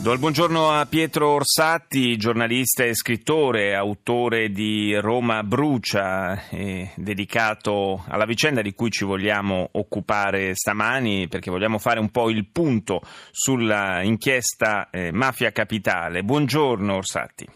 Do 0.00 0.12
il 0.12 0.20
buongiorno 0.20 0.70
a 0.70 0.86
Pietro 0.86 1.30
Orsatti, 1.30 2.16
giornalista 2.16 2.84
e 2.84 2.94
scrittore, 2.94 3.74
autore 3.74 4.48
di 4.48 4.94
Roma 4.94 5.42
Brucia, 5.42 6.48
eh, 6.50 6.92
dedicato 6.94 8.04
alla 8.06 8.24
vicenda 8.24 8.62
di 8.62 8.74
cui 8.74 8.90
ci 8.90 9.04
vogliamo 9.04 9.68
occupare 9.72 10.54
stamani 10.54 11.26
perché 11.26 11.50
vogliamo 11.50 11.78
fare 11.78 11.98
un 11.98 12.10
po' 12.10 12.30
il 12.30 12.46
punto 12.46 13.00
sulla 13.32 14.00
inchiesta 14.02 14.88
eh, 14.90 15.10
Mafia 15.10 15.50
Capitale. 15.50 16.22
Buongiorno 16.22 16.94
Orsatti. 16.94 17.46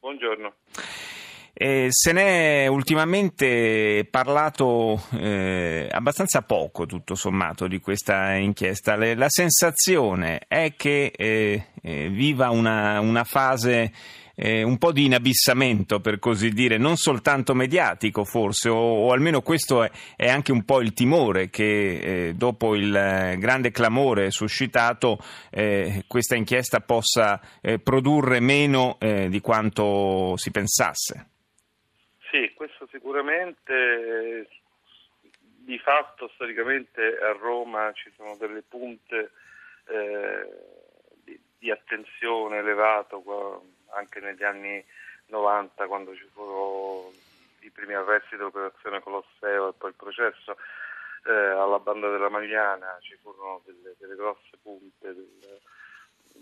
Buongiorno. 0.00 0.54
Eh, 1.54 1.88
se 1.90 2.12
n'è 2.12 2.66
ultimamente 2.66 4.06
parlato 4.10 5.02
eh, 5.12 5.86
abbastanza 5.90 6.40
poco, 6.40 6.86
tutto 6.86 7.14
sommato, 7.14 7.66
di 7.66 7.78
questa 7.78 8.34
inchiesta. 8.34 8.96
Le, 8.96 9.14
la 9.14 9.28
sensazione 9.28 10.40
è 10.48 10.72
che 10.74 11.12
eh, 11.14 11.66
eh 11.82 12.08
viva 12.08 12.48
una, 12.48 13.00
una 13.00 13.24
fase 13.24 13.92
eh, 14.34 14.62
un 14.62 14.78
po' 14.78 14.92
di 14.92 15.04
inabissamento, 15.04 16.00
per 16.00 16.18
così 16.18 16.48
dire, 16.52 16.78
non 16.78 16.96
soltanto 16.96 17.54
mediatico 17.54 18.24
forse, 18.24 18.70
o, 18.70 18.78
o 18.78 19.12
almeno 19.12 19.42
questo 19.42 19.84
è, 19.84 19.90
è, 20.16 20.30
anche 20.30 20.52
un 20.52 20.64
po' 20.64 20.80
il 20.80 20.94
timore 20.94 21.50
che 21.50 22.28
eh, 22.28 22.34
dopo 22.34 22.74
il 22.74 23.36
grande 23.38 23.70
clamore 23.70 24.30
suscitato 24.30 25.18
questa 26.06 26.34
inchiesta 26.34 26.80
possa 26.80 27.40
produrre 27.82 28.40
meno 28.40 28.96
di 29.28 29.40
quanto 29.40 30.34
si 30.36 30.50
pensasse. 30.50 31.31
Sicuramente. 33.02 34.48
Di 35.64 35.78
fatto 35.78 36.28
storicamente 36.34 37.18
a 37.18 37.32
Roma 37.32 37.92
ci 37.92 38.10
sono 38.16 38.36
delle 38.36 38.62
punte 38.62 39.30
eh, 39.86 40.48
di, 41.22 41.40
di, 41.58 41.70
attenzione 41.70 42.58
elevato 42.58 43.64
anche 43.90 44.18
negli 44.18 44.42
anni 44.42 44.84
90 45.26 45.86
quando 45.86 46.16
ci 46.16 46.28
furono 46.32 47.12
i 47.60 47.70
primi 47.70 47.94
arresti 47.94 48.36
dell'operazione 48.36 49.00
Colosseo 49.00 49.68
e 49.68 49.72
poi 49.78 49.90
il 49.90 49.96
processo 49.96 50.56
eh, 51.26 51.32
alla 51.32 51.78
banda 51.78 52.10
della 52.10 52.28
Magliana 52.28 52.98
ci 53.00 53.16
furono 53.22 53.62
delle, 53.64 53.94
delle 53.98 54.16
grosse 54.16 54.56
punte, 54.60 55.14
del, 55.14 55.60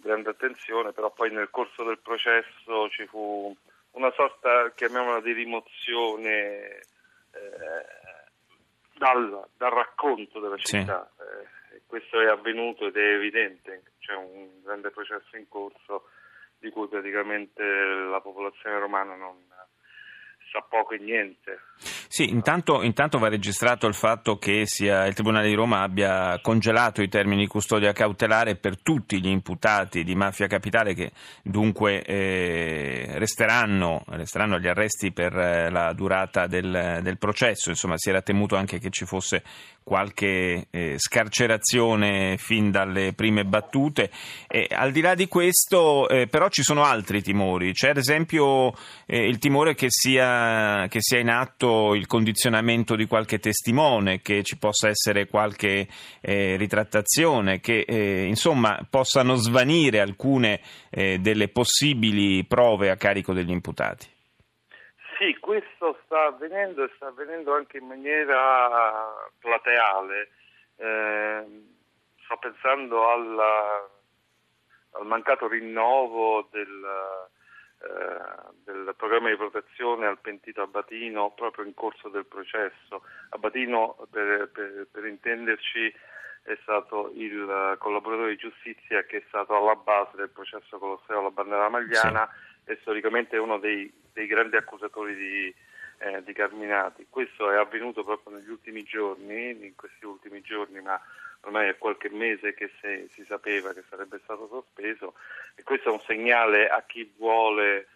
grande 0.00 0.30
attenzione, 0.30 0.92
però 0.92 1.10
poi 1.10 1.30
nel 1.30 1.50
corso 1.50 1.84
del 1.84 1.98
processo 1.98 2.88
ci 2.88 3.06
fu 3.06 3.54
una 3.92 4.10
sorta, 4.12 4.70
chiamiamola, 4.74 5.20
di 5.20 5.32
rimozione 5.32 6.80
eh, 7.32 7.86
dal, 8.96 9.48
dal, 9.56 9.70
racconto 9.70 10.40
della 10.40 10.56
città. 10.56 11.10
Sì. 11.16 11.22
Eh, 11.74 11.82
questo 11.86 12.20
è 12.20 12.26
avvenuto 12.26 12.86
ed 12.86 12.96
è 12.96 13.14
evidente, 13.14 13.82
c'è 13.98 14.14
un 14.14 14.62
grande 14.62 14.90
processo 14.90 15.36
in 15.36 15.48
corso 15.48 16.08
di 16.58 16.70
cui 16.70 16.88
praticamente 16.88 17.62
la 17.64 18.20
popolazione 18.20 18.78
romana 18.78 19.14
non, 19.14 19.36
sa 20.50 20.62
poco 20.62 20.94
e 20.94 20.98
niente. 20.98 21.60
Sì, 22.12 22.28
intanto, 22.28 22.82
intanto, 22.82 23.18
va 23.18 23.28
registrato 23.28 23.86
il 23.86 23.94
fatto 23.94 24.36
che 24.36 24.62
sia, 24.66 25.06
il 25.06 25.14
Tribunale 25.14 25.46
di 25.46 25.54
Roma 25.54 25.82
abbia 25.82 26.40
congelato 26.42 27.02
i 27.02 27.08
termini 27.08 27.42
di 27.42 27.46
custodia 27.46 27.92
cautelare 27.92 28.56
per 28.56 28.82
tutti 28.82 29.20
gli 29.20 29.28
imputati 29.28 30.02
di 30.02 30.16
mafia 30.16 30.48
capitale 30.48 30.92
che 30.92 31.12
dunque 31.44 32.02
eh, 32.02 33.10
resteranno, 33.12 34.02
resteranno, 34.08 34.56
agli 34.56 34.66
arresti 34.66 35.12
per 35.12 35.38
eh, 35.38 35.70
la 35.70 35.92
durata 35.92 36.48
del, 36.48 36.98
del, 37.00 37.16
processo. 37.16 37.70
Insomma, 37.70 37.96
si 37.96 38.08
era 38.08 38.22
temuto 38.22 38.56
anche 38.56 38.80
che 38.80 38.90
ci 38.90 39.04
fosse 39.04 39.44
qualche 39.84 40.66
eh, 40.68 40.94
scarcerazione 40.98 42.38
fin 42.38 42.72
dalle 42.72 43.12
prime 43.12 43.44
battute. 43.44 44.10
E, 44.48 44.66
al 44.68 44.90
di 44.90 45.00
là 45.00 45.14
di 45.14 45.28
questo, 45.28 46.08
eh, 46.08 46.26
però, 46.26 46.48
ci 46.48 46.64
sono 46.64 46.82
altri 46.82 47.22
timori. 47.22 47.72
C'è 47.72 47.90
ad 47.90 47.98
esempio 47.98 48.72
eh, 49.06 49.28
il 49.28 49.38
timore 49.38 49.76
che 49.76 49.86
sia, 49.90 50.88
che 50.88 50.98
sia, 51.00 51.20
in 51.20 51.28
atto 51.28 51.98
il 52.00 52.06
condizionamento 52.06 52.96
di 52.96 53.06
qualche 53.06 53.38
testimone, 53.38 54.20
che 54.20 54.42
ci 54.42 54.56
possa 54.56 54.88
essere 54.88 55.28
qualche 55.28 55.86
eh, 56.20 56.56
ritrattazione, 56.56 57.60
che 57.60 57.84
eh, 57.86 58.24
insomma 58.24 58.80
possano 58.88 59.34
svanire 59.34 60.00
alcune 60.00 60.60
eh, 60.90 61.18
delle 61.18 61.48
possibili 61.48 62.44
prove 62.44 62.90
a 62.90 62.96
carico 62.96 63.34
degli 63.34 63.50
imputati. 63.50 64.08
Sì, 65.18 65.36
questo 65.38 65.98
sta 66.04 66.28
avvenendo 66.28 66.82
e 66.82 66.90
sta 66.96 67.08
avvenendo 67.08 67.54
anche 67.54 67.76
in 67.76 67.86
maniera 67.86 69.28
plateale. 69.38 70.30
Eh, 70.76 71.44
sto 72.24 72.36
pensando 72.38 73.06
alla, 73.10 73.86
al 74.92 75.06
mancato 75.06 75.46
rinnovo 75.46 76.48
del, 76.50 76.80
del, 78.64 78.94
programma 78.96 79.30
di 79.30 79.36
protezione 79.36 80.06
al 80.06 80.18
pentito 80.18 80.62
Abatino 80.62 81.32
proprio 81.34 81.64
in 81.64 81.74
corso 81.74 82.08
del 82.08 82.26
processo. 82.26 83.02
Abatino, 83.30 84.06
per, 84.10 84.50
per, 84.52 84.86
per 84.90 85.04
intenderci, 85.06 85.94
è 86.42 86.58
stato 86.62 87.12
il 87.14 87.76
collaboratore 87.78 88.30
di 88.30 88.36
giustizia 88.36 89.02
che 89.04 89.18
è 89.18 89.24
stato 89.28 89.54
alla 89.54 89.74
base 89.74 90.16
del 90.16 90.30
processo 90.30 90.78
Colosseo 90.78 91.18
alla 91.18 91.30
Bandera 91.30 91.68
Magliana 91.68 92.28
sì. 92.64 92.70
e 92.72 92.78
storicamente 92.80 93.36
uno 93.36 93.58
dei 93.58 93.92
dei 94.12 94.26
grandi 94.26 94.56
accusatori 94.56 95.14
di, 95.14 95.54
eh, 95.98 96.22
di 96.22 96.32
Carminati. 96.32 97.06
Questo 97.08 97.50
è 97.50 97.56
avvenuto 97.56 98.04
proprio 98.04 98.36
negli 98.36 98.50
ultimi 98.50 98.82
giorni, 98.82 99.64
in 99.64 99.74
questi 99.76 100.04
ultimi 100.04 100.40
giorni, 100.40 100.80
ma 100.80 101.00
ormai 101.42 101.68
è 101.68 101.78
qualche 101.78 102.10
mese 102.10 102.54
che 102.54 102.70
se, 102.80 103.08
si 103.12 103.24
sapeva 103.24 103.72
che 103.72 103.82
sarebbe 103.88 104.20
stato 104.22 104.46
sospeso 104.48 105.14
e 105.54 105.62
questo 105.62 105.88
è 105.88 105.92
un 105.92 106.00
segnale 106.00 106.68
a 106.68 106.82
chi 106.82 107.10
vuole, 107.16 107.88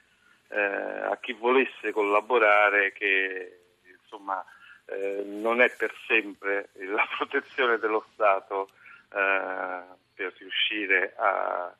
eh, 0.48 0.60
a 0.60 1.16
chi 1.20 1.32
volesse 1.32 1.92
collaborare 1.92 2.92
che 2.92 3.60
insomma 4.02 4.44
eh, 4.86 5.22
non 5.24 5.60
è 5.60 5.70
per 5.70 5.94
sempre 6.06 6.70
la 6.74 7.06
protezione 7.16 7.78
dello 7.78 8.06
Stato 8.12 8.70
eh, 9.12 9.82
per 10.14 10.34
riuscire 10.38 11.14
a 11.16 11.74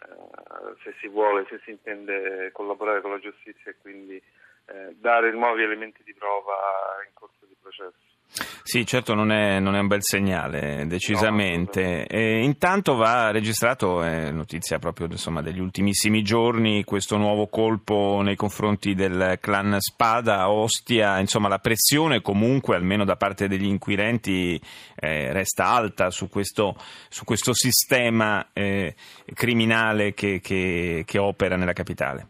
eh, 0.00 0.74
se 0.82 0.94
si 1.00 1.08
vuole, 1.08 1.46
se 1.48 1.60
si 1.64 1.70
intende 1.70 2.50
collaborare 2.52 3.00
con 3.00 3.10
la 3.10 3.18
giustizia 3.18 3.70
e 3.70 3.76
quindi 3.80 4.22
eh, 4.66 4.94
dare 4.94 5.32
nuovi 5.32 5.62
elementi 5.62 6.02
di 6.04 6.14
prova 6.14 7.02
in 7.04 7.12
corso 7.14 7.46
di 7.46 7.56
processo. 7.60 8.16
Sì, 8.62 8.84
certo 8.84 9.14
non 9.14 9.32
è, 9.32 9.58
non 9.58 9.74
è, 9.74 9.80
un 9.80 9.86
bel 9.86 10.02
segnale, 10.02 10.86
decisamente. 10.86 12.06
No, 12.10 12.18
intanto 12.44 12.94
va 12.94 13.30
registrato, 13.30 14.02
è 14.02 14.30
notizia 14.30 14.78
proprio 14.78 15.06
insomma, 15.06 15.40
degli 15.40 15.58
ultimissimi 15.58 16.22
giorni, 16.22 16.84
questo 16.84 17.16
nuovo 17.16 17.48
colpo 17.48 18.20
nei 18.22 18.36
confronti 18.36 18.94
del 18.94 19.38
clan 19.40 19.76
Spada 19.80 20.50
Ostia, 20.50 21.18
insomma 21.18 21.48
la 21.48 21.58
pressione 21.58 22.20
comunque, 22.20 22.76
almeno 22.76 23.04
da 23.04 23.16
parte 23.16 23.48
degli 23.48 23.66
inquirenti, 23.66 24.60
eh, 24.96 25.32
resta 25.32 25.66
alta 25.66 26.10
su 26.10 26.28
questo, 26.28 26.76
su 27.08 27.24
questo 27.24 27.54
sistema 27.54 28.50
eh, 28.52 28.94
criminale 29.34 30.12
che, 30.12 30.40
che, 30.40 31.04
che, 31.06 31.18
opera 31.18 31.56
nella 31.56 31.72
capitale. 31.72 32.28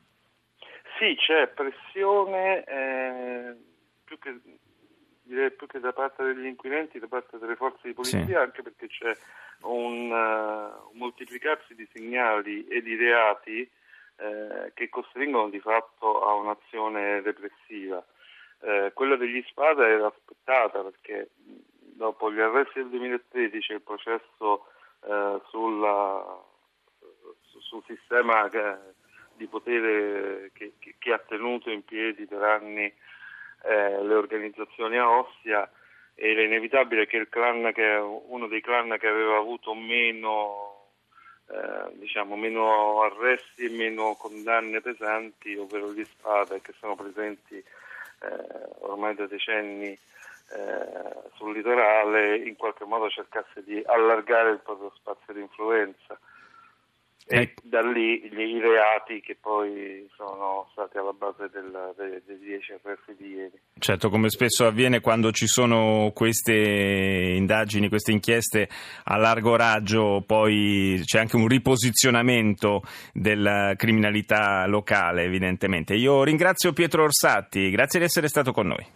Sì, 0.99 1.17
c'è 1.17 1.49
pressione 1.49 2.65
eh, 2.65 3.57
più 4.05 4.19
che 4.19 4.41
direi 5.29 5.51
più 5.53 5.67
che 5.67 5.79
da 5.79 5.93
parte 5.93 6.25
degli 6.25 6.47
inquirenti, 6.47 6.99
da 6.99 7.07
parte 7.07 7.39
delle 7.39 7.55
forze 7.55 7.87
di 7.87 7.93
polizia, 7.93 8.25
sì. 8.25 8.35
anche 8.35 8.63
perché 8.63 8.89
c'è 8.89 9.15
un, 9.61 10.11
uh, 10.11 10.97
moltiplicarsi 10.97 11.75
di 11.75 11.87
segnali 11.93 12.67
e 12.67 12.81
di 12.83 12.97
reati 12.97 13.71
eh, 14.17 14.73
che 14.75 14.89
costringono 14.89 15.49
di 15.49 15.61
fatto 15.61 16.27
a 16.27 16.35
un'azione 16.35 17.21
repressiva. 17.21 18.05
Eh, 18.61 18.91
quella 18.93 19.15
degli 19.15 19.41
Spada 19.47 19.87
era 19.87 20.09
aspettata 20.09 20.83
perché 20.83 21.31
dopo 21.37 22.33
gli 22.33 22.41
arresti 22.41 22.81
del 22.81 22.89
2013 22.89 23.73
e 23.73 23.75
il 23.77 23.83
processo 23.83 24.67
eh, 25.07 25.41
sulla, 25.51 26.45
sul 27.61 27.83
sistema 27.87 28.49
che, 28.49 28.77
di 29.35 29.47
potere 29.47 30.51
che, 30.53 30.73
che, 30.81 30.97
che 30.99 31.13
ha 31.13 31.19
tenuto 31.19 31.71
in 31.71 31.85
piedi 31.85 32.27
per 32.27 32.43
anni 32.43 32.93
eh, 33.65 34.03
le 34.03 34.15
organizzazioni 34.15 34.97
a 34.99 35.11
Ostia 35.11 35.71
era 36.15 36.43
inevitabile 36.43 37.07
che 37.07 37.17
il 37.17 37.29
clan 37.29 37.73
che 37.73 37.85
uno 37.85 38.49
dei 38.49 38.61
clan 38.61 38.97
che 38.99 39.07
aveva 39.07 39.37
avuto 39.37 39.73
meno, 39.75 40.89
eh, 41.49 41.95
diciamo, 41.95 42.35
meno 42.37 43.03
arresti 43.03 43.67
e 43.67 43.71
meno 43.71 44.17
condanne 44.19 44.81
pesanti, 44.81 45.55
ovvero 45.57 45.93
gli 45.93 46.05
Spada, 46.05 46.59
che 46.59 46.75
sono 46.81 46.97
presenti 46.97 47.57
eh, 47.57 47.65
ormai 48.81 49.15
da 49.15 49.27
decenni 49.27 49.91
eh, 49.91 51.29
sul 51.35 51.55
litorale, 51.55 52.37
in 52.39 52.57
qualche 52.57 52.85
modo 52.85 53.09
cercasse 53.09 53.63
di 53.63 53.81
allargare 53.87 54.51
il 54.51 54.61
proprio 54.61 54.91
spazio 54.97 55.33
di 55.33 55.41
influenza. 55.41 56.19
E 57.31 57.41
eh. 57.41 57.55
da 57.63 57.81
lì 57.83 58.23
gli, 58.31 58.41
i 58.41 58.59
reati 58.59 59.21
che 59.21 59.37
poi 59.39 60.09
sono 60.17 60.67
stati 60.73 60.97
alla 60.97 61.13
base 61.13 61.51
del, 61.53 61.93
dei, 61.95 62.23
dei 62.25 62.39
10 62.39 62.73
arresti 62.73 63.15
di 63.19 63.35
ieri. 63.35 63.61
Certo, 63.79 64.09
come 64.09 64.31
spesso 64.31 64.67
avviene 64.67 65.01
quando 65.01 65.31
ci 65.31 65.47
sono 65.47 66.11
queste 66.15 66.55
indagini, 66.55 67.91
queste 67.91 68.13
inchieste 68.13 68.69
a 69.05 69.17
largo 69.19 69.57
raggio, 69.57 70.25
poi 70.27 71.03
c'è 71.05 71.19
anche 71.19 71.37
un 71.37 71.47
riposizionamento 71.47 72.81
della 73.13 73.75
criminalità 73.77 74.67
locale, 74.67 75.25
evidentemente. 75.25 75.95
Io 75.95 76.25
ringrazio 76.25 76.73
Pietro 76.73 77.03
Orsatti, 77.03 77.69
grazie 77.71 77.99
di 77.99 78.07
essere 78.07 78.29
stato 78.29 78.53
con 78.53 78.69
noi. 78.69 78.87